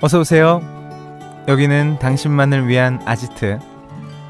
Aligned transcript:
어서 0.00 0.20
오세요. 0.20 0.62
여기는 1.48 1.98
당신만을 1.98 2.68
위한 2.68 3.00
아지트 3.04 3.58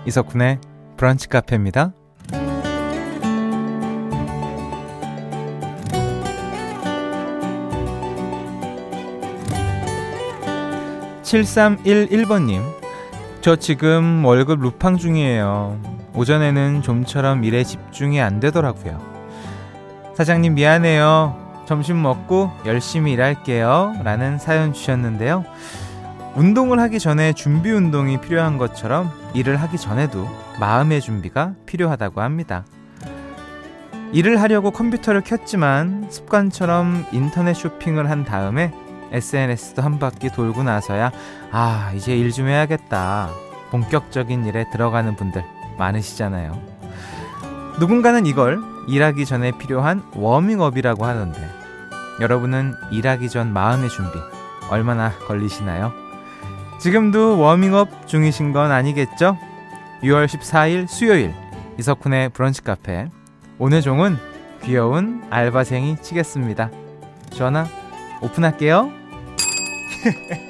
이석훈의 0.07 0.61
브런치 0.97 1.29
카페입니다. 1.29 1.93
7311번님, 11.23 12.63
저 13.43 13.57
지금 13.57 14.25
월급 14.25 14.61
루팡 14.61 14.97
중이에요. 14.97 15.79
오전에는 16.15 16.81
좀처럼 16.81 17.45
일에 17.45 17.63
집중이 17.63 18.23
안 18.23 18.41
되더라고요. 18.41 18.99
사장님 20.15 20.55
미안해요. 20.55 21.48
점심 21.69 22.01
먹고 22.01 22.51
열심히 22.65 23.13
일할게요. 23.13 23.93
라는 24.03 24.39
사연 24.39 24.73
주셨는데요. 24.73 25.45
운동을 26.35 26.81
하기 26.81 26.99
전에 26.99 27.35
준비 27.35 27.71
운동이 27.71 28.23
필요한 28.23 28.57
것처럼 28.57 29.11
일을 29.35 29.57
하기 29.61 29.77
전에도 29.77 30.27
마음의 30.59 31.03
준비가 31.03 31.53
필요하다고 31.67 32.23
합니다. 32.23 32.65
일을 34.13 34.41
하려고 34.41 34.71
컴퓨터를 34.71 35.21
켰지만 35.21 36.07
습관처럼 36.09 37.05
인터넷 37.13 37.53
쇼핑을 37.53 38.09
한 38.09 38.25
다음에 38.25 38.73
SNS도 39.13 39.83
한 39.83 39.99
바퀴 39.99 40.31
돌고 40.31 40.63
나서야 40.63 41.13
아, 41.53 41.93
이제 41.95 42.17
일 42.17 42.33
좀 42.33 42.49
해야겠다. 42.49 43.29
본격적인 43.71 44.47
일에 44.47 44.65
들어가는 44.73 45.17
분들 45.17 45.45
많으시잖아요. 45.77 46.59
누군가는 47.79 48.25
이걸 48.25 48.59
일하기 48.89 49.27
전에 49.27 49.53
필요한 49.59 50.03
워밍업이라고 50.15 51.05
하던데 51.05 51.58
여러분은 52.21 52.75
일하기 52.91 53.29
전 53.29 53.53
마음의 53.53 53.91
준비 53.91 54.19
얼마나 54.71 55.13
걸리시나요? 55.27 55.93
지금도 56.81 57.39
워밍업 57.39 58.07
중이신 58.07 58.53
건 58.53 58.71
아니겠죠? 58.71 59.37
6월 60.03 60.27
14일 60.27 60.89
수요일 60.89 61.35
이석훈의 61.79 62.31
브런치 62.31 62.63
카페 62.63 63.11
오늘 63.59 63.83
종은 63.83 64.17
귀여운 64.63 65.23
알바생이 65.31 66.03
치겠습니다. 66.03 66.71
전화 67.31 67.67
오픈할게요. 68.21 68.91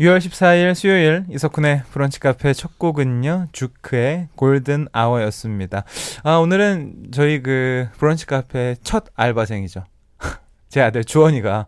6월 0.00 0.16
14일 0.16 0.74
수요일 0.74 1.26
이석훈의 1.28 1.82
브런치 1.90 2.20
카페 2.20 2.54
첫 2.54 2.78
곡은요. 2.78 3.48
주크의 3.52 4.28
골든 4.34 4.88
아워였습니다. 4.92 5.84
아, 6.22 6.36
오늘은 6.36 7.08
저희 7.12 7.42
그 7.42 7.86
브런치 7.98 8.24
카페 8.24 8.76
첫 8.82 9.04
알바생이죠. 9.14 9.84
제 10.70 10.80
아들 10.80 11.04
주원이가 11.04 11.66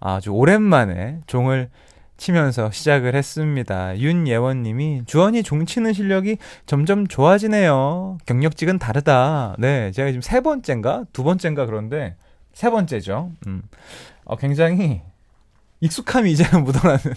아주 0.00 0.30
오랜만에 0.30 1.20
종을 1.26 1.68
치면서 2.16 2.70
시작을 2.70 3.14
했습니다. 3.14 3.98
윤예원 3.98 4.62
님이 4.62 5.02
주원이 5.04 5.42
종 5.42 5.66
치는 5.66 5.92
실력이 5.92 6.38
점점 6.64 7.06
좋아지네요. 7.06 8.16
경력직은 8.24 8.78
다르다. 8.78 9.56
네, 9.58 9.90
제가 9.90 10.08
지금 10.08 10.22
세 10.22 10.40
번째인가? 10.40 11.04
두 11.12 11.22
번째인가 11.22 11.66
그런데 11.66 12.16
세 12.54 12.70
번째죠. 12.70 13.32
음. 13.46 13.62
어, 14.24 14.36
굉장히 14.36 15.02
익숙함이 15.80 16.32
이제는 16.32 16.64
묻어나는 16.64 17.14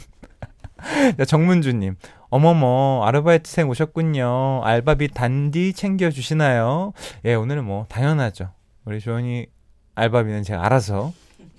정문주님, 1.26 1.96
어머머, 2.30 3.04
아르바이트생 3.06 3.70
오셨군요. 3.70 4.62
알바비 4.64 5.10
단디 5.10 5.74
챙겨주시나요? 5.74 6.94
예, 7.26 7.34
오늘은 7.34 7.64
뭐, 7.64 7.86
당연하죠. 7.90 8.52
우리 8.86 9.00
조원이 9.00 9.48
알바비는 9.96 10.44
제가 10.44 10.66
알아서 10.66 11.14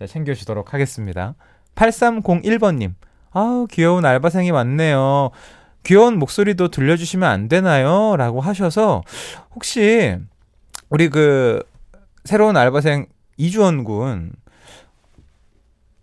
챙겨주도록 0.06 0.74
하겠습니다. 0.74 1.34
8301번님, 1.74 2.94
아우, 3.30 3.66
귀여운 3.70 4.04
알바생이 4.04 4.52
많네요. 4.52 5.30
귀여운 5.84 6.18
목소리도 6.18 6.68
들려주시면 6.68 7.28
안 7.28 7.48
되나요? 7.48 8.16
라고 8.16 8.40
하셔서, 8.40 9.02
혹시, 9.54 10.16
우리 10.88 11.08
그, 11.08 11.62
새로운 12.24 12.56
알바생 12.56 13.06
이주원 13.36 13.84
군, 13.84 14.32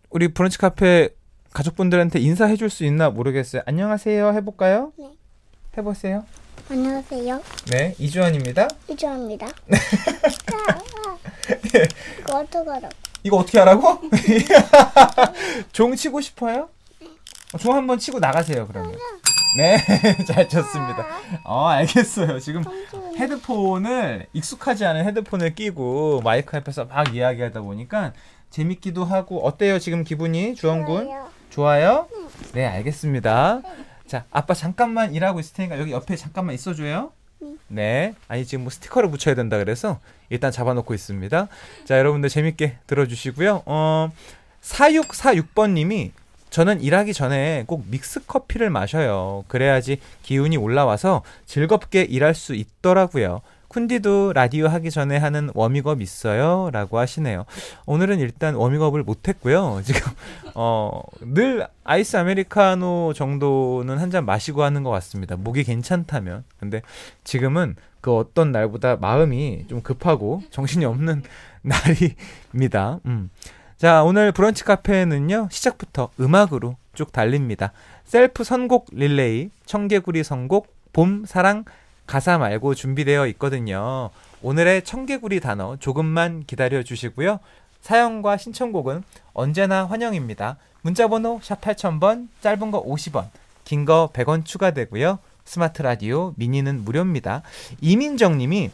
우리 0.09 0.29
브런치 0.29 0.57
카페 0.57 1.09
가족분들한테 1.55 2.19
인사해 2.19 2.57
줄 2.57 2.69
수 2.69 2.83
있나 2.83 3.09
모르겠어요. 3.09 3.61
안녕하세요. 3.65 4.33
해볼까요? 4.33 4.91
네. 4.97 5.09
해보세요. 5.77 6.25
안녕하세요. 6.69 7.41
네, 7.71 7.95
이주환입니다. 7.97 8.67
이주입니다. 8.89 9.47
이거 12.19 12.39
어떡하라고? 12.39 12.89
이거 13.23 13.37
어떻게 13.37 13.59
하라고? 13.59 14.01
종 15.71 15.95
치고 15.95 16.19
싶어요? 16.19 16.67
종 17.59 17.73
한번 17.73 17.99
치고 17.99 18.19
나가세요, 18.19 18.67
그러면. 18.67 18.93
네, 19.57 19.77
잘 20.27 20.49
쳤습니다. 20.49 21.07
어, 21.45 21.67
알겠어요. 21.67 22.39
지금 22.39 22.63
헤드폰을, 23.17 24.27
익숙하지 24.33 24.83
않은 24.85 25.05
헤드폰을 25.05 25.55
끼고 25.55 26.19
마이크 26.21 26.57
앞에서 26.57 26.83
막 26.85 27.15
이야기하다 27.15 27.61
보니까 27.61 28.11
재밌기도 28.49 29.05
하고, 29.05 29.45
어때요, 29.45 29.79
지금 29.79 30.03
기분이, 30.03 30.55
주원군? 30.55 31.05
좋아요. 31.05 31.34
좋아요? 31.49 32.07
네, 32.53 32.65
알겠습니다. 32.65 33.61
자, 34.07 34.25
아빠 34.31 34.53
잠깐만 34.53 35.13
일하고 35.13 35.39
있을 35.39 35.55
테니까 35.55 35.79
여기 35.79 35.91
옆에 35.91 36.15
잠깐만 36.15 36.55
있어줘요. 36.55 37.11
네. 37.67 38.13
아니, 38.27 38.45
지금 38.45 38.63
뭐 38.63 38.71
스티커를 38.71 39.09
붙여야 39.09 39.35
된다 39.35 39.57
그래서 39.57 39.99
일단 40.29 40.51
잡아놓고 40.51 40.93
있습니다. 40.93 41.47
자, 41.85 41.97
여러분들 41.97 42.29
재밌게 42.29 42.77
들어주시고요. 42.87 43.63
어, 43.65 44.11
4646번님이 44.61 46.11
저는 46.49 46.81
일하기 46.81 47.13
전에 47.13 47.65
꼭 47.67 47.83
믹스 47.89 48.25
커피를 48.25 48.69
마셔요. 48.69 49.43
그래야지 49.47 49.99
기운이 50.23 50.55
올라와서 50.57 51.21
즐겁게 51.45 52.03
일할 52.03 52.33
수 52.33 52.55
있더라고요. 52.55 53.41
쿤디도 53.75 54.31
라디오 54.33 54.67
하기 54.69 54.89
전에 54.89 55.17
하는 55.17 55.49
워밍업 55.53 56.01
있어요? 56.01 56.69
라고 56.71 56.97
하시네요. 56.97 57.45
오늘은 57.85 58.19
일단 58.19 58.55
워밍업을 58.55 59.03
못했고요. 59.03 59.81
지금, 59.83 60.11
어, 60.53 61.01
늘 61.21 61.67
아이스 61.83 62.15
아메리카노 62.15 63.13
정도는 63.13 63.97
한 63.97 64.05
잔 64.15 64.23
마시고 64.25 64.63
하는 64.63 64.83
것 64.83 64.91
같습니다. 64.91 65.35
목이 65.35 65.63
괜찮다면. 65.65 66.45
근데 66.59 66.81
지금은 67.25 67.75
그 67.99 68.15
어떤 68.15 68.51
날보다 68.53 68.95
마음이 68.97 69.65
좀 69.67 69.81
급하고 69.81 70.41
정신이 70.51 70.85
없는 70.85 71.23
날입니다. 71.63 72.99
음. 73.07 73.29
자, 73.77 74.03
오늘 74.03 74.31
브런치 74.31 74.63
카페는요, 74.63 75.49
시작부터 75.51 76.09
음악으로 76.19 76.77
쭉 76.93 77.11
달립니다. 77.11 77.73
셀프 78.05 78.45
선곡 78.45 78.87
릴레이, 78.93 79.49
청개구리 79.65 80.23
선곡, 80.23 80.73
봄, 80.93 81.25
사랑, 81.25 81.65
가사 82.07 82.37
말고 82.37 82.75
준비되어 82.75 83.27
있거든요. 83.27 84.09
오늘의 84.41 84.83
청개구리 84.83 85.39
단어 85.39 85.75
조금만 85.77 86.43
기다려 86.45 86.83
주시고요. 86.83 87.39
사연과 87.81 88.37
신청곡은 88.37 89.03
언제나 89.33 89.85
환영입니다. 89.85 90.57
문자번호 90.81 91.39
샵 91.41 91.61
8000번, 91.61 92.27
짧은 92.41 92.71
거 92.71 92.83
50원, 92.83 93.29
긴 93.63 93.85
거 93.85 94.09
100원 94.13 94.45
추가되고요. 94.45 95.19
스마트 95.45 95.81
라디오, 95.81 96.33
미니는 96.37 96.83
무료입니다. 96.83 97.41
이민정 97.81 98.37
님이 98.37 98.71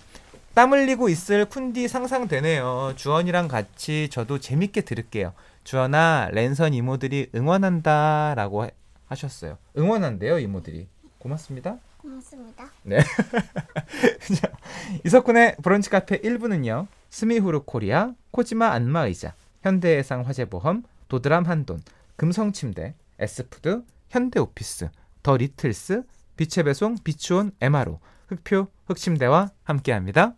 땀 0.53 0.74
흘리고 0.74 1.08
있을 1.09 1.46
쿤디 1.46 1.88
상상되네요. 1.88 2.94
주원이랑 2.96 3.47
같이 3.47 4.09
저도 4.12 4.40
재밌게 4.40 4.81
들을게요. 4.81 5.34
주원아, 5.64 6.30
랜선 6.31 6.73
이모들이 6.73 7.29
응원한다. 7.35 8.34
라고 8.35 8.67
하셨어요. 9.08 9.58
응원한대요, 9.78 10.40
이모들이. 10.40 10.88
고맙습니다. 11.20 11.78
고맙습니다. 12.02 12.70
네. 12.84 13.00
자, 14.36 14.52
이석훈의 15.06 15.58
브런치 15.62 15.90
카페 15.90 16.20
1부는요. 16.20 16.88
스미후르 17.09 17.62
코리아, 17.66 18.14
코지마 18.32 18.72
안마의자, 18.72 19.36
현대해상 19.62 20.22
화재보험, 20.22 20.84
도드람 21.08 21.46
한돈, 21.46 21.82
금성침대, 22.16 22.96
에스푸드, 23.20 23.84
현대오피스, 24.09 24.90
더 25.24 25.38
리틀스, 25.38 26.03
빛의 26.38 26.66
배송, 26.66 26.96
비추온 27.03 27.52
MRO, 27.62 28.00
흑표, 28.28 28.68
흑침대와 28.88 29.50
함께합니다. 29.64 30.36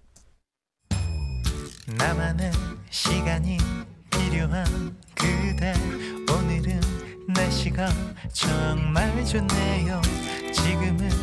나만의 1.98 2.52
시간이 2.90 3.58
필요한 4.10 4.66
그대 5.16 5.74
오늘은 6.32 6.80
날씨가 7.28 7.88
정말 8.32 9.26
좋네요 9.26 10.02
지금은 10.54 11.23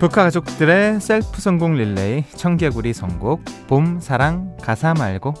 북한 0.00 0.24
가족들의 0.24 0.98
셀프 0.98 1.42
성공 1.42 1.74
릴레이 1.74 2.24
청개구리 2.30 2.94
선곡 2.94 3.44
봄 3.66 4.00
사랑 4.00 4.56
가사 4.56 4.94
말고 4.94 5.34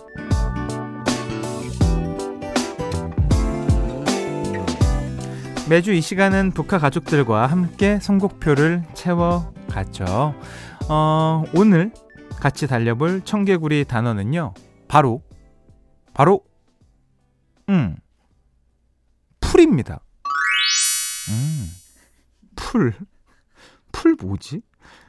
매주 5.70 5.94
이 5.94 6.02
시간은 6.02 6.50
북한 6.50 6.78
가족들과 6.78 7.46
함께 7.46 7.98
선곡표를 8.00 8.82
채워가죠. 8.92 10.34
어, 10.90 11.44
오늘 11.54 11.90
같이 12.38 12.66
달려볼 12.66 13.22
청개구리 13.22 13.86
단어는요. 13.86 14.52
바로 14.88 15.22
바로 16.12 16.44
음 17.70 17.96
풀입니다. 19.40 20.00
음 21.30 21.70
풀. 22.56 22.94
풀 23.92 24.16
뭐지? 24.20 24.62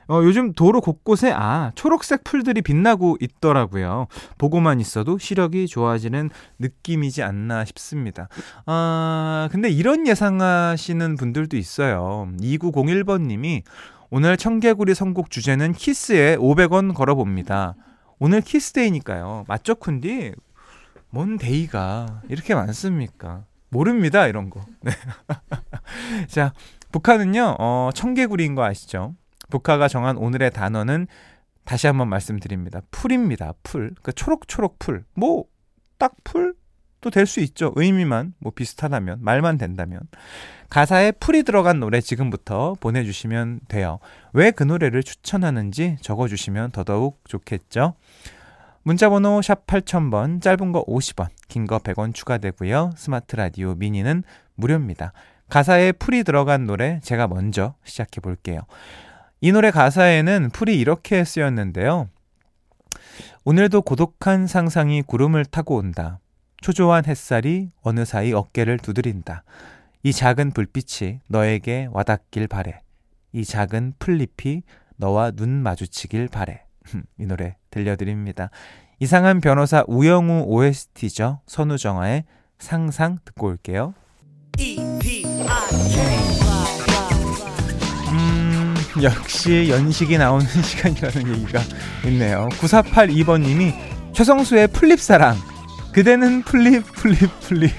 어, 0.07 0.21
요즘 0.23 0.51
도로 0.51 0.81
곳곳에 0.81 1.31
아 1.33 1.71
초록색 1.75 2.25
풀들이 2.25 2.61
빛나고 2.61 3.17
있더라고요. 3.21 4.07
보고만 4.37 4.81
있어도 4.81 5.17
시력이 5.17 5.67
좋아지는 5.67 6.29
느낌이지 6.59 7.23
않나 7.23 7.63
싶습니다. 7.65 8.27
아 8.65 9.47
근데 9.51 9.69
이런 9.69 10.07
예상하시는 10.07 11.15
분들도 11.15 11.55
있어요. 11.55 12.27
2901번님이 12.41 13.63
오늘 14.09 14.35
청개구리 14.35 14.93
선곡 14.93 15.31
주제는 15.31 15.71
키스에 15.71 16.35
500원 16.35 16.93
걸어봅니다. 16.93 17.75
오늘 18.19 18.41
Kiss 18.41 18.69
Day니까요. 18.69 19.45
맞죠, 19.47 19.75
쿤디? 19.75 20.35
뭔 21.09 21.37
day가 21.37 22.21
이렇게 22.27 22.53
많습니까? 22.53 23.45
모릅니다, 23.69 24.27
이런 24.27 24.49
거. 24.49 24.65
네. 24.81 24.91
자, 26.27 26.53
북한은요, 26.91 27.55
어, 27.59 27.89
청개구리인 27.93 28.55
거 28.55 28.63
아시죠? 28.63 29.15
쿤디가 29.49 29.87
정한 29.87 30.17
오늘의 30.17 30.51
단어는 30.51 31.07
다시 31.65 31.87
한번 31.87 32.09
말씀드립니다. 32.09 32.81
풀입니다. 32.91 33.53
풀. 33.63 33.93
그 34.01 34.11
초록초록 34.13 34.79
풀. 34.79 35.03
뭐, 35.13 35.45
딱 35.97 36.13
풀? 36.23 36.55
또 37.01 37.09
될 37.09 37.25
수 37.25 37.39
있죠. 37.39 37.73
의미만 37.75 38.35
뭐 38.39 38.51
비슷하다면, 38.55 39.19
말만 39.23 39.57
된다면. 39.57 40.01
가사에 40.69 41.11
풀이 41.13 41.41
들어간 41.43 41.79
노래 41.79 41.99
지금부터 41.99 42.75
보내주시면 42.79 43.61
돼요. 43.67 43.97
왜 44.33 44.51
그 44.51 44.63
노래를 44.63 45.01
추천하는지 45.03 45.97
적어주시면 46.01 46.71
더더욱 46.71 47.19
좋겠죠. 47.27 47.95
문자번호 48.83 49.41
샵 49.41 49.65
8000번, 49.67 50.41
짧은 50.41 50.71
거 50.71 50.85
50원, 50.85 51.29
긴 51.47 51.65
거 51.67 51.79
100원 51.79 52.13
추가되고요. 52.13 52.91
스마트 52.95 53.35
라디오 53.35 53.73
미니는 53.75 54.23
무료입니다. 54.55 55.13
가사에 55.51 55.91
풀이 55.91 56.23
들어간 56.23 56.65
노래 56.65 57.01
제가 57.03 57.27
먼저 57.27 57.75
시작해 57.83 58.21
볼게요. 58.21 58.61
이 59.41 59.51
노래 59.51 59.69
가사에는 59.69 60.49
풀이 60.53 60.79
이렇게 60.79 61.25
쓰였는데요. 61.25 62.07
오늘도 63.43 63.81
고독한 63.81 64.47
상상이 64.47 65.01
구름을 65.01 65.43
타고 65.43 65.75
온다. 65.75 66.19
초조한 66.61 67.03
햇살이 67.05 67.69
어느 67.81 68.05
사이 68.05 68.31
어깨를 68.31 68.77
두드린다. 68.77 69.43
이 70.03 70.13
작은 70.13 70.51
불빛이 70.51 71.19
너에게 71.27 71.89
와닿길 71.91 72.47
바래. 72.47 72.79
이 73.33 73.43
작은 73.43 73.95
풀잎이 73.99 74.63
너와 74.95 75.31
눈 75.31 75.49
마주치길 75.49 76.29
바래. 76.29 76.63
이 77.19 77.25
노래 77.25 77.57
들려드립니다. 77.71 78.51
이상한 79.01 79.41
변호사 79.41 79.83
우영우 79.87 80.45
OST죠. 80.47 81.41
선우정아의 81.45 82.23
상상 82.57 83.17
듣고 83.25 83.47
올게요. 83.47 83.93
음, 88.11 88.75
역시 89.01 89.69
연식이 89.69 90.17
나오는 90.17 90.45
시간이라는 90.61 91.27
얘기가 91.35 91.61
있네요. 92.05 92.49
9482번님이 92.59 93.73
최성수의 94.13 94.67
풀잎사랑. 94.67 95.37
그대는 95.93 96.43
풀잎, 96.43 96.83
풀잎, 96.93 97.39
풀잎. 97.41 97.71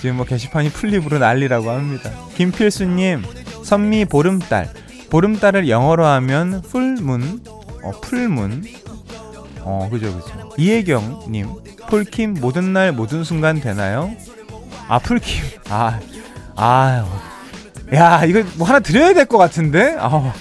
지금 0.00 0.16
뭐 0.16 0.24
게시판이 0.24 0.70
풀잎으로 0.70 1.18
난리라고 1.18 1.70
합니다. 1.70 2.10
김필수님, 2.36 3.22
선미 3.64 4.06
보름달. 4.06 4.70
보름달을 5.10 5.68
영어로 5.68 6.04
하면 6.04 6.62
full 6.62 6.97
moon, 6.97 7.40
어, 7.82 7.90
full 8.00 8.28
moon. 8.28 8.64
어, 9.60 9.88
그죠, 9.90 10.12
그죠. 10.18 10.50
이혜경님, 10.56 11.48
폴킴 11.88 12.34
모든 12.40 12.72
날 12.72 12.92
모든 12.92 13.22
순간 13.24 13.60
되나요? 13.60 14.10
아, 14.88 14.98
풀킴. 14.98 15.44
아, 15.70 15.98
아, 16.56 17.04
야, 17.94 18.24
이거 18.24 18.42
뭐 18.56 18.66
하나 18.66 18.80
드려야 18.80 19.12
될 19.14 19.26
것 19.26 19.38
같은데? 19.38 19.96
아, 19.98 20.32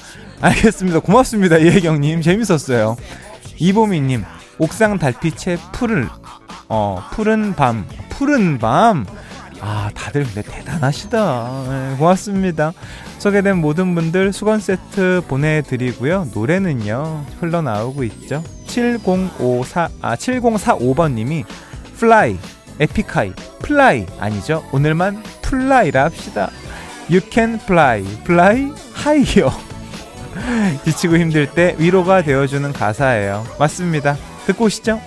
알겠습니다. 0.41 0.99
고맙습니다. 0.99 1.57
이혜경님. 1.57 2.21
재밌었어요. 2.21 2.95
이보미님, 3.57 4.23
옥상 4.59 4.99
달빛에 4.99 5.57
풀을, 5.71 6.09
어, 6.67 7.01
푸른 7.13 7.53
밤, 7.55 7.87
푸른 8.09 8.57
밤. 8.57 9.05
아, 9.61 9.89
다들 9.95 10.25
근데 10.25 10.41
대단하시다. 10.43 11.63
네, 11.69 11.95
고맙습니다. 11.97 12.73
소개된 13.19 13.57
모든 13.57 13.95
분들 13.95 14.33
수건 14.33 14.59
세트 14.59 15.21
보내드리고요. 15.27 16.27
노래는요, 16.33 17.25
흘러나오고 17.39 18.03
있죠. 18.03 18.43
7054, 18.67 19.87
아, 20.01 20.15
7045번님이 20.15 21.45
Fly, 21.97 22.37
에픽하이, 22.79 23.33
Fly 23.59 24.05
아니죠? 24.19 24.65
오늘만 24.71 25.23
Fly라 25.41 26.03
합시다. 26.05 26.49
You 27.09 27.21
can 27.31 27.55
fly, 27.55 28.01
fly 28.23 28.71
higher. 28.97 29.51
지치고 30.83 31.17
힘들 31.17 31.49
때 31.51 31.75
위로가 31.77 32.23
되어주는 32.23 32.73
가사예요. 32.73 33.45
맞습니다. 33.59 34.17
듣고 34.45 34.65
오시죠. 34.65 34.99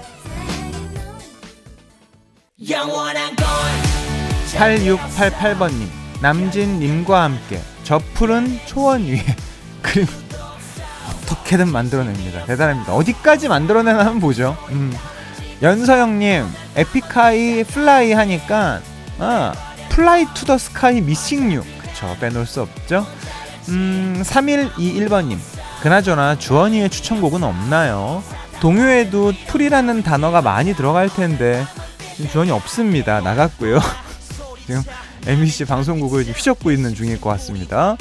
8688번님, 4.58 5.86
남진님과 6.20 7.22
함께 7.22 7.60
저 7.84 7.98
푸른 8.14 8.58
초원 8.66 9.04
위에 9.04 9.24
그림 9.82 10.06
어떻게든 11.22 11.68
만들어냅니다. 11.68 12.44
대단합니다. 12.46 12.94
어디까지 12.94 13.48
만들어내나 13.48 13.98
한번 14.00 14.20
보죠. 14.20 14.56
음. 14.70 14.92
연서영님, 15.62 16.46
에픽하이 16.76 17.64
Fly 17.64 18.12
하니까, 18.12 18.80
아, 19.18 19.52
Fly 19.88 20.26
to 20.34 20.46
the 20.46 20.56
Sky 20.56 21.00
Missing 21.00 21.52
You. 21.52 21.62
그쵸, 21.80 22.16
빼놓을 22.20 22.46
수 22.46 22.62
없죠. 22.62 23.06
음, 23.68 24.22
3121번님, 24.24 25.36
그나저나 25.82 26.38
주원이의 26.38 26.90
추천곡은 26.90 27.42
없나요? 27.42 28.22
동요에도 28.60 29.32
풀이라는 29.48 30.02
단어가 30.02 30.42
많이 30.42 30.74
들어갈 30.74 31.08
텐데, 31.08 31.64
주원이 32.30 32.50
없습니다. 32.50 33.20
나갔고요. 33.20 33.80
지금 34.66 34.82
MBC 35.28 35.66
방송국을 35.66 36.24
휘젓고 36.24 36.72
있는 36.72 36.94
중일 36.94 37.20
것 37.20 37.28
같습니다. 37.30 37.96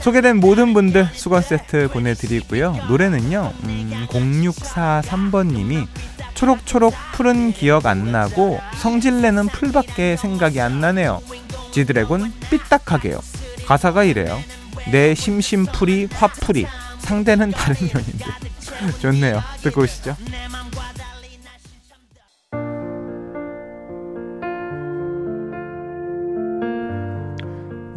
소개된 0.00 0.36
모든 0.36 0.74
분들 0.74 1.08
수건 1.12 1.42
세트 1.42 1.88
보내드리고요. 1.88 2.86
노래는요, 2.88 3.52
음, 3.64 4.06
0643번님이 4.10 5.88
초록초록 6.34 6.94
푸른 7.14 7.52
기억 7.52 7.86
안 7.86 8.12
나고 8.12 8.60
성질내는 8.76 9.48
풀밖에 9.48 10.16
생각이 10.16 10.60
안 10.60 10.80
나네요. 10.80 11.20
지드래곤 11.72 12.32
삐딱하게요. 12.48 13.18
가사가 13.66 14.04
이래요. 14.04 14.38
내 14.92 15.16
심심풀이 15.16 16.08
화풀이 16.12 16.66
상대는 17.00 17.50
다른 17.50 17.76
연인데 17.92 18.24
좋네요. 19.00 19.42
듣고 19.62 19.82
오시죠. 19.82 20.16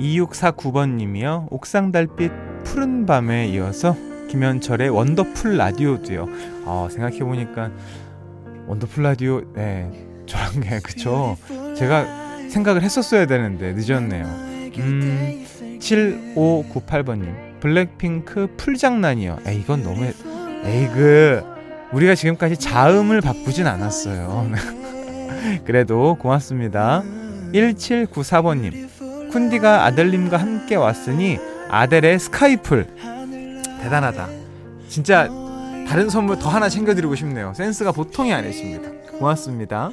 2649번님이요. 0.02 1.48
옥상 1.52 1.92
달빛 1.92 2.32
푸른 2.64 3.06
밤에 3.06 3.48
이어서 3.50 3.96
김현철의 4.30 4.90
Wonderful 4.90 5.58
Radio도요. 5.58 6.28
어, 6.66 6.88
생각해보니까 6.90 7.72
Wonderful 8.68 9.04
Radio, 9.04 9.42
네, 9.54 9.90
저랑 10.26 10.62
게 10.62 10.80
그쵸. 10.80 11.38
제가 11.76 12.48
생각을 12.50 12.82
했었어야 12.82 13.26
되는데 13.28 13.74
늦었네요. 13.74 14.26
음, 14.78 15.46
7598번님. 15.80 17.60
블랙핑크 17.60 18.56
풀장난이요. 18.58 19.40
에이, 19.46 19.60
이건 19.60 19.84
너무, 19.84 20.06
에이 20.06 20.88
그, 20.94 21.44
우리가 21.92 22.16
지금까지 22.16 22.58
자음을 22.58 23.22
바꾸진 23.22 23.68
않았어요. 23.68 24.50
그래도 25.66 26.16
고맙습니다. 26.20 27.04
1794번님. 27.54 28.91
쿤디가 29.32 29.84
아들님과 29.84 30.38
함께 30.38 30.76
왔으니 30.76 31.40
아델의 31.70 32.20
Skyfall 32.20 32.88
대단하다. 33.82 34.28
진짜 34.88 35.30
다른 35.88 36.10
선물 36.10 36.38
더 36.38 36.50
하나 36.50 36.70
챙겨드리고 36.70 37.16
싶네요. 37.16 37.54
센스가 37.56 37.92
보통이 37.92 38.34
아니십니다. 38.34 38.90
고맙습니다. 39.18 39.92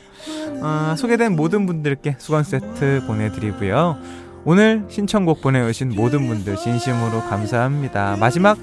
어, 0.60 0.94
소개된 0.96 1.36
모든 1.36 1.66
분들께 1.66 2.16
수건 2.18 2.44
세트 2.44 3.04
보내드리고요. 3.06 3.98
오늘 4.44 4.84
신청곡 4.88 5.40
보내오신 5.40 5.94
모든 5.94 6.26
분들 6.26 6.56
진심으로 6.56 7.20
감사합니다. 7.28 8.16
마지막 8.18 8.58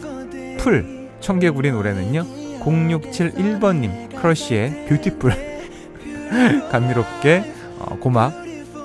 풀 0.57 1.09
청개구리 1.19 1.71
노래는요. 1.71 2.25
0671번님 2.59 4.15
크러쉬의 4.15 4.87
Beautiful 4.87 5.31
감미롭게 6.71 7.53
어, 7.79 7.97
고막 7.99 8.33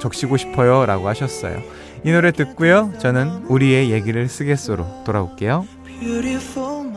적시고 0.01 0.37
싶어요 0.37 0.87
라고 0.87 1.09
하셨어요. 1.09 1.63
이 2.05 2.13
노래 2.13 2.33
듣고요. 2.33 2.93
저는 2.99 3.45
우리의 3.47 3.91
얘기를 3.91 4.29
쓰겠소로 4.29 5.05
돌아올게요. 5.05 5.67
Beautiful 5.85 6.91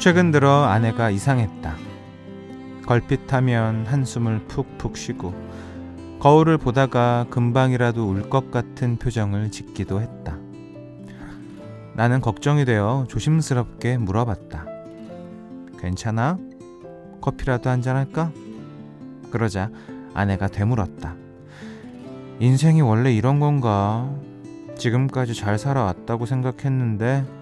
최근 0.00 0.30
들어 0.30 0.64
아내가 0.64 1.10
이상했다. 1.10 1.76
걸핏 2.86 3.30
하면 3.34 3.84
한숨을 3.86 4.46
푹푹 4.48 4.96
쉬고 4.96 5.34
거울을 6.20 6.56
보다가 6.56 7.26
금방이라도 7.28 8.08
울 8.08 8.30
것 8.30 8.50
같은 8.50 8.96
표정을 8.96 9.50
짓기도 9.50 10.00
했다. 10.00 10.38
나는 11.94 12.22
걱정이 12.22 12.64
되어 12.64 13.04
조심스럽게 13.08 13.98
물어봤다. 13.98 14.64
괜찮아? 15.78 16.38
커피라도 17.20 17.68
한잔 17.68 17.96
할까? 17.96 18.32
그러자 19.30 19.70
아내가 20.14 20.48
되물었다. 20.48 21.14
인생이 22.38 22.80
원래 22.80 23.12
이런 23.12 23.38
건가? 23.38 24.10
지금까지 24.78 25.34
잘 25.34 25.58
살아왔다고 25.58 26.24
생각했는데 26.24 27.39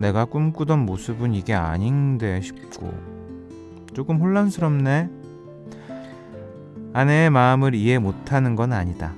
내가 0.00 0.24
꿈꾸던 0.24 0.86
모습은 0.86 1.34
이게 1.34 1.52
아닌데 1.52 2.40
싶고 2.40 2.92
조금 3.92 4.16
혼란스럽네. 4.18 5.10
아내의 6.94 7.28
마음을 7.28 7.74
이해 7.74 7.98
못하는 7.98 8.56
건 8.56 8.72
아니다. 8.72 9.12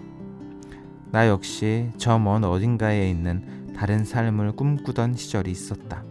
나 1.12 1.28
역시 1.28 1.90
저 1.98 2.18
먼 2.18 2.42
어딘가에 2.42 3.08
있는 3.08 3.72
다른 3.76 4.04
삶을 4.04 4.52
꿈꾸던 4.52 5.14
시절이 5.14 5.52
있었다. 5.52 6.04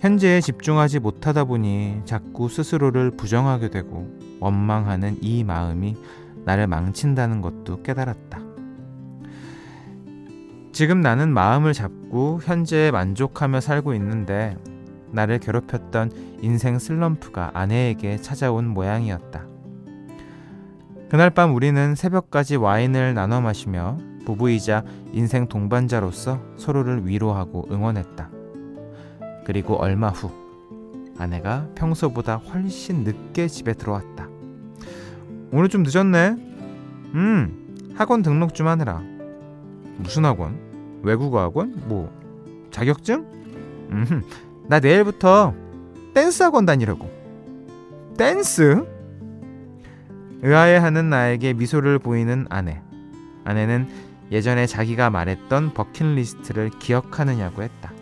현재에 0.00 0.40
집중하지 0.42 0.98
못하다 0.98 1.44
보니 1.44 2.02
자꾸 2.04 2.50
스스로를 2.50 3.12
부정하게 3.12 3.70
되고 3.70 4.10
원망하는 4.40 5.16
이 5.22 5.42
마음이 5.42 5.96
나를 6.44 6.66
망친다는 6.66 7.40
것도 7.40 7.82
깨달았다. 7.82 8.51
지금 10.72 11.02
나는 11.02 11.32
마음을 11.32 11.74
잡고 11.74 12.40
현재에 12.42 12.90
만족하며 12.90 13.60
살고 13.60 13.92
있는데 13.94 14.56
나를 15.10 15.38
괴롭혔던 15.38 16.38
인생 16.40 16.78
슬럼프가 16.78 17.50
아내에게 17.52 18.16
찾아온 18.16 18.66
모양이었다. 18.68 19.44
그날 21.10 21.28
밤 21.28 21.54
우리는 21.54 21.94
새벽까지 21.94 22.56
와인을 22.56 23.12
나눠 23.12 23.42
마시며 23.42 23.98
부부이자 24.24 24.84
인생 25.12 25.46
동반자로서 25.46 26.40
서로를 26.56 27.06
위로하고 27.06 27.68
응원했다. 27.70 28.30
그리고 29.44 29.76
얼마 29.76 30.08
후 30.08 30.30
아내가 31.18 31.68
평소보다 31.74 32.36
훨씬 32.36 33.04
늦게 33.04 33.48
집에 33.48 33.74
들어왔다. 33.74 34.26
오늘 35.52 35.68
좀 35.68 35.82
늦었네. 35.82 36.28
음, 37.14 37.92
학원 37.94 38.22
등록 38.22 38.54
좀 38.54 38.68
하느라. 38.68 39.11
무슨 39.96 40.24
학원? 40.24 40.58
외국어 41.02 41.40
학원? 41.40 41.74
뭐 41.86 42.10
자격증? 42.70 43.26
음, 43.90 44.22
나 44.68 44.80
내일부터 44.80 45.54
댄스 46.14 46.42
학원 46.42 46.66
다니려고. 46.66 47.10
댄스? 48.16 48.84
의아해하는 50.42 51.08
나에게 51.08 51.52
미소를 51.52 51.98
보이는 51.98 52.46
아내. 52.50 52.80
아내는 53.44 53.88
예전에 54.30 54.66
자기가 54.66 55.10
말했던 55.10 55.74
버킷리스트를 55.74 56.70
기억하느냐고 56.78 57.62
했다. 57.62 57.92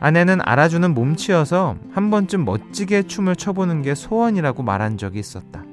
아내는 0.00 0.38
알아주는 0.42 0.94
몸치여서 0.94 1.76
한 1.92 2.10
번쯤 2.10 2.44
멋지게 2.44 3.02
춤을 3.02 3.34
춰보는 3.36 3.82
게 3.82 3.94
소원이라고 3.94 4.62
말한 4.62 4.96
적이 4.96 5.18
있었다. 5.18 5.64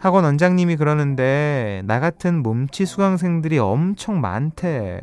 학원 0.00 0.24
원장님이 0.24 0.76
그러는데 0.76 1.82
나 1.84 2.00
같은 2.00 2.42
몸치 2.42 2.86
수강생들이 2.86 3.58
엄청 3.58 4.20
많대. 4.20 5.00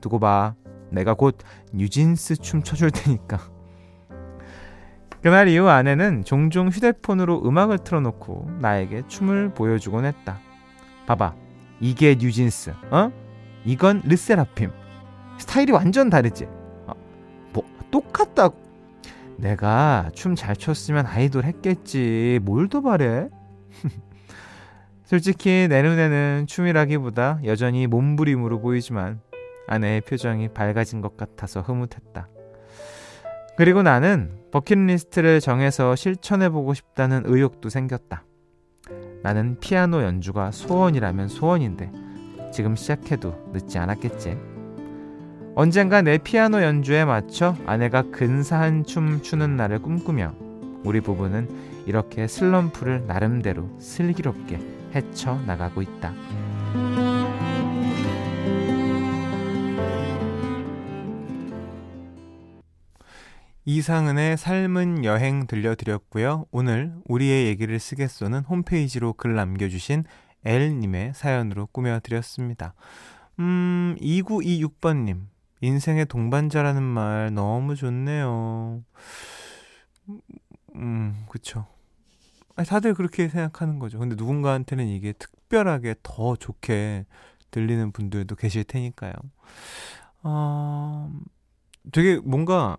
두고 0.00 0.18
봐. 0.18 0.54
내가 0.90 1.14
곧 1.14 1.38
뉴진스 1.72 2.36
춤 2.36 2.62
춰줄 2.64 2.90
테니까. 2.90 3.38
그날 5.22 5.46
이후 5.48 5.68
아내는 5.68 6.24
종종 6.24 6.68
휴대폰으로 6.68 7.42
음악을 7.46 7.78
틀어놓고 7.78 8.50
나에게 8.60 9.04
춤을 9.06 9.54
보여주곤 9.54 10.04
했다. 10.04 10.40
봐봐. 11.06 11.34
이게 11.80 12.16
뉴진스. 12.16 12.72
어? 12.90 13.12
이건 13.64 14.02
르세라핌. 14.04 14.72
스타일이 15.38 15.70
완전 15.70 16.10
다르지? 16.10 16.46
어, 16.86 16.92
뭐 17.52 17.62
똑같다고. 17.92 18.56
내가 19.36 20.10
춤 20.12 20.34
잘 20.34 20.56
췄으면 20.56 21.06
아이돌 21.06 21.44
했겠지. 21.44 22.40
뭘 22.42 22.68
더 22.68 22.80
바래? 22.80 23.28
솔직히 25.04 25.66
내 25.68 25.82
눈에는 25.82 26.46
춤이라기보다 26.48 27.40
여전히 27.44 27.86
몸부림으로 27.86 28.60
보이지만 28.60 29.20
아내의 29.66 30.00
표정이 30.00 30.48
밝아진 30.48 31.02
것 31.02 31.16
같아서 31.16 31.60
흐뭇했다. 31.60 32.28
그리고 33.56 33.82
나는 33.82 34.38
버킷리스트를 34.50 35.40
정해서 35.40 35.94
실천해보고 35.94 36.74
싶다는 36.74 37.22
의욕도 37.26 37.68
생겼다. 37.68 38.24
나는 39.22 39.58
피아노 39.60 40.02
연주가 40.02 40.50
소원이라면 40.50 41.28
소원인데 41.28 41.90
지금 42.52 42.74
시작해도 42.74 43.50
늦지 43.52 43.78
않았겠지. 43.78 44.38
언젠가 45.54 46.02
내 46.02 46.18
피아노 46.18 46.62
연주에 46.62 47.04
맞춰 47.04 47.54
아내가 47.66 48.02
근사한 48.10 48.84
춤 48.84 49.22
추는 49.22 49.56
날을 49.56 49.82
꿈꾸며 49.82 50.34
우리 50.82 51.00
부부는 51.00 51.73
이렇게 51.86 52.26
슬럼프를 52.26 53.06
나름대로 53.06 53.68
슬기롭게 53.78 54.58
헤쳐 54.94 55.36
나가고 55.46 55.82
있다. 55.82 56.12
이상은의 63.66 64.36
삶은 64.36 65.04
여행 65.04 65.46
들려드렸고요. 65.46 66.44
오늘 66.50 66.94
우리의 67.06 67.46
얘기를 67.46 67.78
쓰겠소는 67.78 68.40
홈페이지로 68.44 69.14
글 69.14 69.34
남겨주신 69.34 70.04
L님의 70.44 71.12
사연으로 71.14 71.66
꾸며드렸습니다. 71.68 72.74
음, 73.38 73.96
2926번님. 74.00 75.22
인생의 75.62 76.04
동반자라는 76.06 76.82
말 76.82 77.32
너무 77.32 77.74
좋네요. 77.74 78.82
음, 80.74 81.24
그쵸. 81.30 81.66
다들 82.62 82.94
그렇게 82.94 83.28
생각하는 83.28 83.78
거죠. 83.78 83.98
근데 83.98 84.14
누군가한테는 84.14 84.86
이게 84.86 85.12
특별하게 85.12 85.96
더 86.02 86.36
좋게 86.36 87.06
들리는 87.50 87.92
분들도 87.92 88.36
계실 88.36 88.64
테니까요. 88.64 89.12
어, 90.22 91.12
되게 91.92 92.18
뭔가 92.24 92.76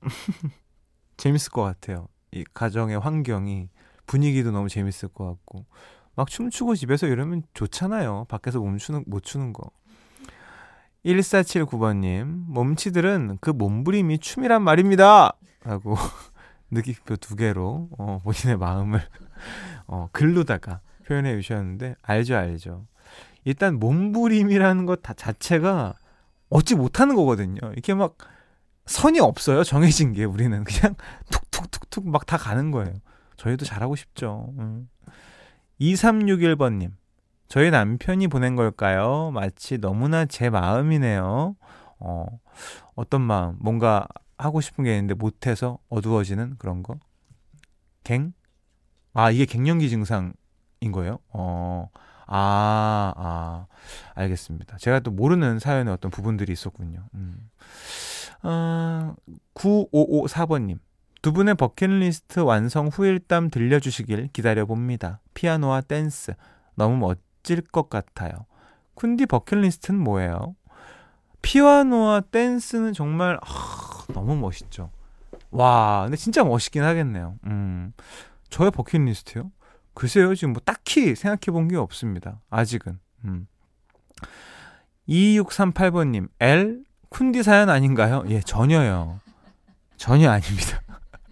재밌을 1.16 1.52
것 1.52 1.62
같아요. 1.62 2.08
이 2.32 2.44
가정의 2.54 2.98
환경이 2.98 3.68
분위기도 4.06 4.50
너무 4.50 4.68
재밌을 4.68 5.08
것 5.08 5.26
같고 5.26 5.66
막 6.14 6.28
춤추고 6.28 6.74
집에서 6.74 7.06
이러면 7.06 7.42
좋잖아요. 7.54 8.26
밖에서 8.28 8.60
멈추는 8.60 9.04
못 9.06 9.22
추는 9.22 9.52
거. 9.52 9.70
1479번님, 11.06 12.24
몸치들은 12.48 13.38
그 13.40 13.50
몸부림이 13.50 14.18
춤이란 14.18 14.62
말입니다! 14.62 15.32
하고, 15.62 15.96
느낌표 16.70 17.16
두 17.16 17.36
개로, 17.36 17.88
어, 17.98 18.20
본인의 18.24 18.58
마음을, 18.58 19.00
어, 19.86 20.08
글로다가 20.12 20.80
표현해 21.06 21.34
주셨는데, 21.40 21.96
알죠, 22.02 22.36
알죠. 22.36 22.86
일단 23.44 23.78
몸부림이라는 23.78 24.84
것 24.86 25.00
다 25.02 25.14
자체가 25.14 25.94
얻지 26.50 26.74
못하는 26.74 27.14
거거든요. 27.14 27.58
이렇게 27.72 27.94
막 27.94 28.16
선이 28.86 29.20
없어요. 29.20 29.64
정해진 29.64 30.12
게 30.12 30.24
우리는 30.24 30.64
그냥 30.64 30.94
툭툭툭툭 31.30 32.08
막 32.08 32.26
다 32.26 32.36
가는 32.36 32.70
거예요. 32.70 32.92
저희도 33.36 33.64
잘하고 33.64 33.96
싶죠. 33.96 34.52
음. 34.58 34.88
2361번님. 35.80 36.92
저희 37.48 37.70
남편이 37.70 38.28
보낸 38.28 38.56
걸까요? 38.56 39.30
마치 39.32 39.78
너무나 39.78 40.26
제 40.26 40.50
마음이네요. 40.50 41.56
어, 42.00 42.26
어떤 42.94 43.22
마음? 43.22 43.56
뭔가 43.60 44.06
하고 44.38 44.60
싶은 44.60 44.84
게 44.84 44.94
있는데 44.94 45.14
못해서 45.14 45.78
어두워지는 45.88 46.56
그런 46.58 46.82
거? 46.82 46.98
갱? 48.04 48.32
아, 49.12 49.30
이게 49.30 49.44
갱년기 49.44 49.90
증상인 49.90 50.32
거예요? 50.92 51.18
어, 51.28 51.90
아, 52.26 53.12
아, 53.16 53.66
알겠습니다. 54.14 54.76
제가 54.78 55.00
또 55.00 55.10
모르는 55.10 55.58
사연의 55.58 55.92
어떤 55.92 56.10
부분들이 56.10 56.52
있었군요. 56.52 57.08
음. 57.14 57.50
아, 58.42 59.14
9554번님. 59.54 60.78
두 61.20 61.32
분의 61.32 61.56
버킷리스트 61.56 62.40
완성 62.40 62.88
후일담 62.88 63.50
들려주시길 63.50 64.28
기다려봅니다. 64.32 65.20
피아노와 65.34 65.80
댄스. 65.80 66.34
너무 66.76 66.96
멋질 66.96 67.60
것 67.62 67.90
같아요. 67.90 68.46
쿤디 68.94 69.26
버킷리스트는 69.28 69.98
뭐예요? 69.98 70.54
피아노와 71.42 72.20
댄스는 72.30 72.92
정말, 72.92 73.38
아, 73.42 74.04
너무 74.12 74.36
멋있죠. 74.36 74.90
와, 75.50 76.02
근데 76.04 76.16
진짜 76.16 76.44
멋있긴 76.44 76.82
하겠네요. 76.82 77.36
음. 77.46 77.92
저의 78.50 78.70
버킷리스트요? 78.70 79.50
글쎄요, 79.94 80.34
지금 80.34 80.52
뭐 80.52 80.62
딱히 80.64 81.14
생각해 81.14 81.52
본 81.52 81.68
게 81.68 81.76
없습니다. 81.76 82.40
아직은. 82.50 82.98
음. 83.24 83.46
2638번님, 85.08 86.28
L? 86.40 86.82
쿤디 87.10 87.42
사연 87.42 87.70
아닌가요? 87.70 88.24
예, 88.28 88.40
전혀요. 88.40 89.20
전혀 89.96 90.30
아닙니다. 90.30 90.82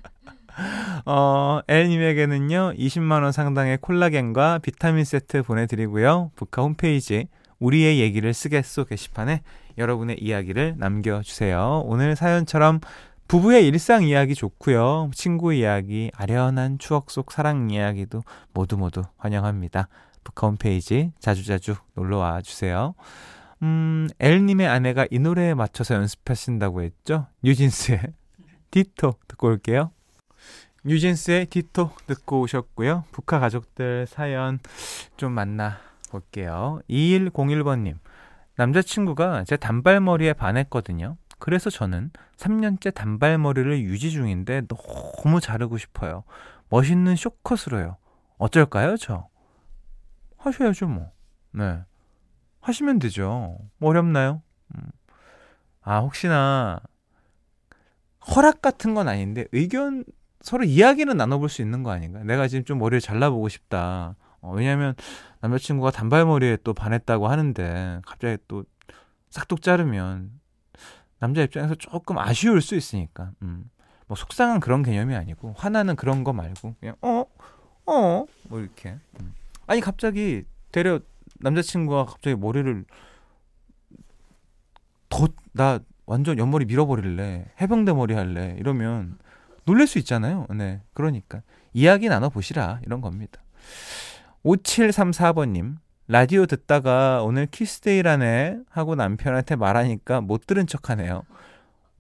어, 1.05 1.61
L님에게는요, 1.69 2.73
20만원 2.79 3.33
상당의 3.33 3.79
콜라겐과 3.79 4.59
비타민 4.63 5.05
세트 5.05 5.43
보내드리고요. 5.43 6.31
북카 6.35 6.63
홈페이지, 6.63 7.29
우리의 7.59 8.01
얘기를 8.01 8.33
쓰겠소 8.33 8.85
게시판에 8.87 9.43
여러분의 9.79 10.19
이야기를 10.21 10.75
남겨주세요. 10.79 11.83
오늘 11.85 12.17
사연처럼 12.17 12.81
부부의 13.29 13.67
일상 13.67 14.05
이야기 14.05 14.35
좋고요. 14.35 15.11
친구 15.13 15.53
이야기, 15.53 16.11
아련한 16.15 16.79
추억 16.79 17.11
속 17.11 17.33
사랑 17.33 17.71
이야기도 17.71 18.23
모두 18.53 18.77
모두 18.77 19.03
환영합니다. 19.17 19.89
북카 20.23 20.47
홈페이지 20.47 21.13
자주자주 21.19 21.75
놀러와 21.95 22.43
주세요. 22.43 22.95
음, 23.63 24.09
엘님의 24.21 24.67
아내가 24.67 25.07
이 25.11 25.19
노래에 25.19 25.55
맞춰서 25.55 25.95
연습하신다고 25.95 26.83
했죠? 26.83 27.27
뉴진스의 27.43 28.01
디토 28.71 29.15
듣고 29.29 29.49
올게요. 29.49 29.91
뉴진스의 30.85 31.47
디토 31.47 31.91
듣고 32.07 32.41
오셨고요. 32.43 33.05
북카 33.11 33.41
가족들 33.41 34.07
사연 34.09 34.61
좀 35.17 35.33
만나 35.33 35.79
볼게요. 36.11 36.81
2101번님. 36.89 37.97
남자친구가 38.57 39.45
제 39.45 39.57
단발머리에 39.57 40.33
반했거든요. 40.33 41.17
그래서 41.39 41.71
저는 41.71 42.11
3년째 42.37 42.95
단발머리를 42.95 43.81
유지 43.83 44.11
중인데 44.11 44.63
너무 44.67 45.41
자르고 45.41 45.77
싶어요. 45.79 46.25
멋있는 46.69 47.15
쇼컷으로요. 47.17 47.97
어쩔까요, 48.39 48.97
저? 48.97 49.29
하셔야죠, 50.39 50.89
뭐. 50.89 51.13
네. 51.53 51.83
하시면 52.61 52.99
되죠. 52.99 53.59
뭐 53.79 53.91
어렵나요? 53.91 54.43
음. 54.75 54.83
아, 55.83 56.01
혹시나 56.01 56.81
허락 58.35 58.61
같은 58.61 58.95
건 58.95 59.07
아닌데 59.09 59.47
의견 59.53 60.05
서로 60.41 60.65
이야기는 60.65 61.17
나눠볼 61.17 61.49
수 61.49 61.63
있는 61.63 61.83
거 61.83 61.91
아닌가? 61.91 62.23
내가 62.25 62.49
지금 62.49 62.65
좀 62.65 62.79
머리를 62.79 63.01
잘라보고 63.01 63.49
싶다. 63.49 64.17
어, 64.47 64.53
왜냐면 64.55 64.95
남자친구가 65.41 65.91
단발머리에 65.91 66.59
또 66.65 66.75
반했다고 66.75 67.29
하는데 67.29 68.01
갑자기 68.07 68.39
또 68.49 68.65
싹둑 69.31 69.63
자르면 69.63 70.31
남자 71.19 71.43
입장에서 71.43 71.75
조금 71.75 72.19
아쉬울 72.19 72.61
수 72.61 72.75
있으니까. 72.75 73.33
음. 73.43 73.71
뭐 74.09 74.17
속상한 74.17 74.61
그런 74.61 74.83
개념이 74.85 75.17
아니고 75.17 75.55
화나는 75.57 75.97
그런 75.97 76.23
거 76.23 76.33
말고 76.33 76.77
그냥 76.79 76.95
어? 77.03 77.25
어? 77.87 78.25
뭐 78.49 78.61
이렇게. 78.61 78.97
음. 79.21 79.35
아니 79.67 79.81
갑자기 79.81 80.45
데려 80.71 81.01
남자친구가 81.41 82.07
갑자기 82.07 82.37
머리를 82.37 82.85
더 85.09 85.27
나 85.57 85.81
완전 86.05 86.39
옆머리 86.39 86.67
밀어버릴래 86.67 87.51
해병대 87.61 87.93
머리 87.95 88.15
할래 88.15 88.57
이러면 88.59 89.19
놀랄 89.65 89.87
수 89.87 89.99
있잖아요. 89.99 90.47
네, 90.55 90.83
그러니까 90.93 91.43
이야기 91.73 92.09
나눠 92.09 92.29
보시라 92.29 92.81
이런 92.85 93.01
겁니다. 93.01 93.41
5734번님 94.47 95.75
라디오 96.07 96.47
듣다가 96.47 97.23
오늘 97.25 97.47
키스데이라네 97.47 98.59
하고 98.71 98.95
남편한테 98.95 99.57
말하니까 99.57 100.21
못 100.21 100.47
들은 100.47 100.69
척 100.69 100.89
하네요. 100.91 101.25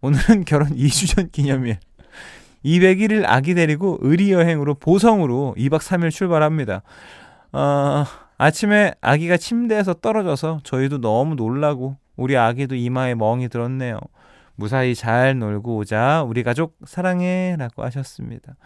오늘은 0.00 0.44
결혼 0.44 0.68
2주년 0.76 1.32
기념일. 1.32 1.78
201일 2.64 3.24
아기 3.26 3.54
데리고 3.54 3.98
의리 4.00 4.32
여행으로 4.32 4.74
보성으로 4.74 5.54
2박 5.58 5.80
3일 5.80 6.12
출발합니다. 6.12 6.82
어, 7.52 8.04
아침에 8.38 8.94
아기가 9.00 9.36
침대에서 9.36 9.94
떨어져서 9.94 10.60
저희도 10.62 11.00
너무 11.00 11.34
놀라고 11.34 11.96
우리 12.14 12.36
아기도 12.36 12.76
이마에 12.76 13.16
멍이 13.16 13.48
들었네요. 13.48 13.98
무사히 14.56 14.94
잘 14.94 15.38
놀고 15.38 15.76
오자. 15.76 16.24
우리 16.24 16.42
가족 16.42 16.78
사랑해. 16.84 17.56
라고 17.58 17.84
하셨습니다. 17.84 18.56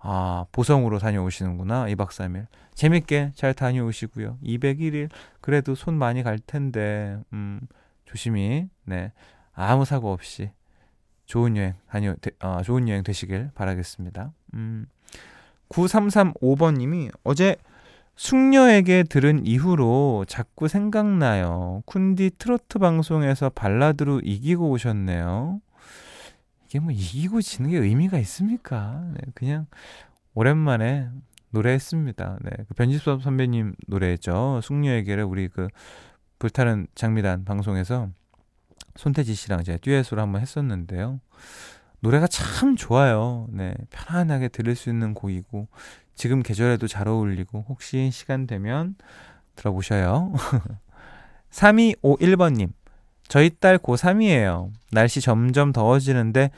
아, 0.00 0.46
보성으로 0.50 0.98
다녀오시는구나. 0.98 1.86
2박 1.86 2.08
3일. 2.08 2.46
재밌게 2.74 3.32
잘 3.34 3.54
다녀오시고요. 3.54 4.38
201일. 4.42 5.10
그래도 5.40 5.74
손 5.74 5.94
많이 5.94 6.22
갈 6.22 6.38
텐데, 6.38 7.18
음, 7.32 7.60
조심히, 8.04 8.68
네. 8.84 9.12
아무 9.54 9.84
사고 9.84 10.12
없이 10.12 10.50
좋은 11.26 11.56
여행 11.56 11.74
다녀, 11.88 12.14
되, 12.20 12.30
어, 12.40 12.62
좋은 12.62 12.88
여행 12.88 13.02
되시길 13.02 13.50
바라겠습니다. 13.54 14.32
음, 14.54 14.86
9335번님이 15.68 17.10
어제 17.24 17.56
숙녀에게 18.16 19.04
들은 19.04 19.44
이후로 19.46 20.24
자꾸 20.26 20.68
생각나요. 20.68 21.82
쿤디 21.86 22.38
트로트 22.38 22.78
방송에서 22.78 23.50
발라드로 23.50 24.20
이기고 24.20 24.70
오셨네요. 24.70 25.60
이게 26.66 26.80
뭐 26.80 26.90
이기고 26.90 27.42
지는 27.42 27.70
게 27.70 27.78
의미가 27.78 28.18
있습니까? 28.18 29.04
네, 29.12 29.20
그냥 29.34 29.66
오랜만에 30.34 31.08
노래했습니다. 31.50 32.38
네, 32.42 32.50
그 32.68 32.74
변지섭 32.74 33.22
선배님 33.22 33.74
노래죠. 33.86 34.60
숙녀에게를 34.62 35.24
우리 35.24 35.48
그 35.48 35.68
불타는 36.38 36.88
장미단 36.94 37.44
방송에서 37.44 38.08
손태지 38.96 39.34
씨랑 39.34 39.62
제가 39.62 39.78
듀엣으로 39.78 40.22
한번 40.22 40.40
했었는데요. 40.40 41.20
노래가 42.00 42.26
참 42.26 42.76
좋아요. 42.76 43.46
네, 43.50 43.74
편안하게 43.90 44.48
들을 44.48 44.74
수 44.74 44.90
있는 44.90 45.14
곡이고 45.14 45.68
지금 46.16 46.42
계절에도 46.42 46.88
잘 46.88 47.08
어울리고 47.08 47.64
혹시 47.68 48.10
시간 48.10 48.46
되면 48.46 48.96
들어보셔요. 49.54 50.32
3251번님. 51.50 52.72
저희 53.28 53.50
딸 53.50 53.78
고3이에요. 53.78 54.70
날씨 54.92 55.20
점점 55.20 55.72
더워지는데 55.72 56.50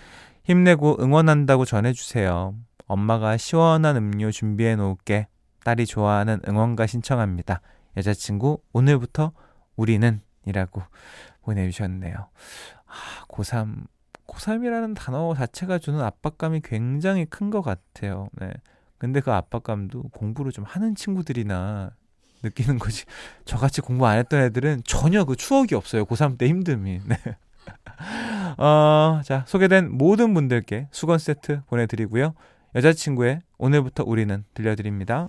힘내고 0.44 0.97
응원한다고 1.01 1.64
전해주세요. 1.64 2.55
엄마가 2.87 3.37
시원한 3.37 3.97
음료 3.97 4.31
준비해 4.31 4.77
놓을게. 4.77 5.27
딸이 5.64 5.87
좋아하는 5.87 6.40
응원가 6.49 6.87
신청합니다. 6.87 7.61
여자친구, 7.97 8.61
오늘부터 8.73 9.33
우리는 9.77 10.21
이라고 10.47 10.83
보내주셨네요. 11.42 12.14
아, 12.14 13.25
고3, 13.29 13.87
고3이라는 14.27 14.94
단어 14.97 15.35
자체가 15.35 15.79
주는 15.79 16.01
압박감이 16.01 16.61
굉장히 16.64 17.25
큰 17.27 17.51
것 17.51 17.61
같아요. 17.62 18.29
네. 18.40 18.51
근데 18.99 19.21
그 19.21 19.33
압박감도 19.33 20.11
공부를 20.13 20.53
좀 20.53 20.65
하는 20.65 20.95
친구들이나 20.95 21.91
느끼는 22.43 22.79
거지. 22.79 23.05
저같이 23.45 23.81
공부 23.81 24.07
안 24.07 24.19
했던 24.19 24.41
애들은 24.43 24.83
전혀 24.85 25.25
그 25.25 25.37
추억이 25.37 25.75
없어요. 25.75 26.05
고3 26.05 26.39
때 26.39 26.49
힘듦이. 26.49 27.01
네. 27.07 27.17
어, 28.59 29.21
자, 29.25 29.45
소개된 29.47 29.91
모든 29.91 30.35
분들께 30.35 30.89
수건 30.91 31.19
세트 31.19 31.63
보내드리고요. 31.67 32.35
여자친구의 32.75 33.41
오늘부터 33.59 34.05
우리는 34.05 34.45
들려드립니다. 34.55 35.29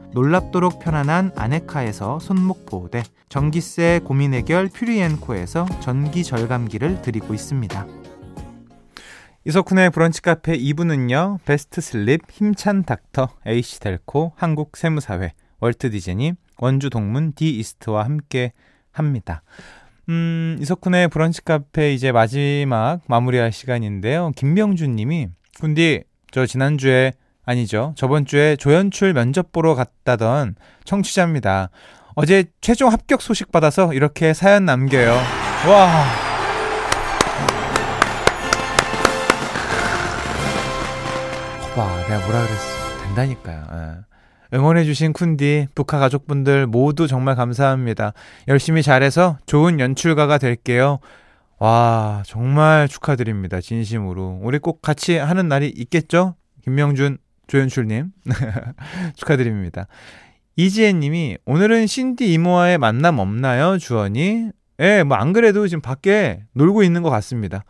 놀랍도록 0.13 0.79
편안한 0.79 1.31
아네카에서 1.35 2.19
손목 2.19 2.65
보호대, 2.65 3.03
전기세 3.29 4.01
고민 4.03 4.33
해결 4.33 4.67
퓨리엔코에서 4.67 5.65
전기 5.79 6.23
절감기를 6.23 7.01
드리고 7.01 7.33
있습니다. 7.33 7.87
이석훈의 9.45 9.89
브런치 9.89 10.21
카페 10.21 10.57
2부는요. 10.57 11.39
베스트 11.45 11.79
슬립, 11.79 12.23
힘찬 12.29 12.83
닥터, 12.83 13.29
AC 13.47 13.79
델코, 13.79 14.33
한국 14.35 14.75
세무사회, 14.75 15.33
월트 15.61 15.91
디즈니, 15.91 16.33
원주 16.59 16.89
동문 16.89 17.33
디 17.33 17.49
이스트와 17.57 18.03
함께 18.03 18.51
합니다. 18.91 19.43
음, 20.09 20.57
이석훈의 20.59 21.07
브런치 21.07 21.43
카페 21.45 21.93
이제 21.93 22.11
마지막 22.11 22.99
마무리할 23.07 23.53
시간인데요. 23.53 24.31
김명준 24.35 24.95
님이 24.95 25.29
군디 25.59 26.03
저 26.31 26.45
지난주에 26.45 27.13
아니죠. 27.45 27.93
저번 27.95 28.25
주에 28.25 28.55
조연출 28.55 29.13
면접 29.13 29.51
보러 29.51 29.75
갔다던 29.75 30.55
청취자입니다. 30.83 31.69
어제 32.15 32.45
최종 32.61 32.91
합격 32.91 33.21
소식 33.21 33.51
받아서 33.51 33.93
이렇게 33.93 34.33
사연 34.33 34.65
남겨요. 34.65 35.11
와. 35.11 36.05
봐, 41.75 41.87
내가 42.09 42.19
뭐라 42.25 42.45
그랬어. 42.45 43.03
된다니까요. 43.05 43.63
예. 43.73 44.57
응원해주신 44.57 45.13
쿤디, 45.13 45.67
북한 45.73 46.01
가족분들 46.01 46.67
모두 46.67 47.07
정말 47.07 47.35
감사합니다. 47.35 48.11
열심히 48.49 48.83
잘해서 48.83 49.37
좋은 49.45 49.79
연출가가 49.79 50.37
될게요. 50.37 50.99
와, 51.59 52.23
정말 52.25 52.89
축하드립니다. 52.89 53.61
진심으로. 53.61 54.39
우리 54.43 54.59
꼭 54.59 54.81
같이 54.81 55.15
하는 55.17 55.47
날이 55.47 55.69
있겠죠? 55.69 56.35
김명준, 56.63 57.17
조연출님. 57.51 58.13
축하드립니다. 59.17 59.87
이지혜 60.55 60.93
님이 60.93 61.37
오늘은 61.45 61.85
신디 61.85 62.31
이모와의 62.31 62.77
만남 62.77 63.19
없나요? 63.19 63.77
주원이. 63.77 64.51
예, 64.79 65.03
뭐 65.03 65.17
안 65.17 65.33
그래도 65.33 65.67
지금 65.67 65.81
밖에 65.81 66.43
놀고 66.53 66.81
있는 66.83 67.01
것 67.03 67.09
같습니다. 67.09 67.65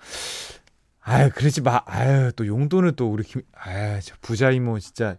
아유, 1.01 1.31
그러지 1.33 1.61
마. 1.61 1.81
아유, 1.85 2.31
또 2.35 2.45
용돈을 2.45 2.91
또 2.95 3.11
우리 3.11 3.23
김, 3.23 3.41
아유, 3.55 3.99
저 4.03 4.13
부자 4.21 4.51
이모 4.51 4.77
진짜. 4.77 5.15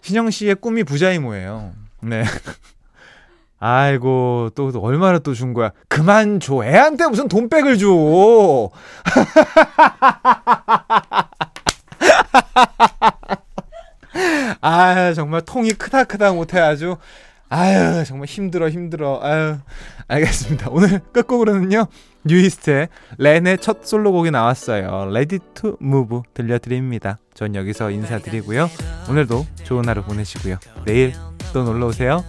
신영 0.00 0.30
씨의 0.30 0.54
꿈이 0.54 0.82
부자 0.82 1.12
이모예요. 1.12 1.74
네. 2.02 2.22
아이고, 3.60 4.50
또, 4.54 4.72
또 4.72 4.80
얼마나 4.80 5.18
또 5.18 5.34
준 5.34 5.52
거야. 5.52 5.72
그만 5.88 6.40
줘. 6.40 6.64
애한테 6.64 7.06
무슨 7.08 7.28
돈백을 7.28 7.76
줘. 7.76 7.86
아 14.60 15.12
정말 15.14 15.42
통이 15.42 15.72
크다 15.72 16.04
크다 16.04 16.32
못해 16.32 16.58
아주. 16.58 16.96
아유 17.48 18.04
정말 18.04 18.26
힘들어 18.26 18.68
힘들어. 18.68 19.20
아유 19.22 19.56
알겠습니다. 20.08 20.68
오늘 20.70 21.00
끝곡으로는요 21.12 21.86
뉴이스트의 22.24 22.88
렌의 23.18 23.58
첫 23.58 23.86
솔로곡이 23.86 24.30
나왔어요. 24.30 25.10
Ready 25.12 25.38
to 25.54 25.76
Move 25.80 26.22
들려드립니다. 26.34 27.18
전 27.34 27.54
여기서 27.54 27.90
인사드리고요. 27.90 28.68
오늘도 29.08 29.46
좋은 29.62 29.88
하루 29.88 30.02
보내시고요. 30.02 30.58
내일 30.84 31.12
또 31.52 31.62
놀러오세요 31.62 32.24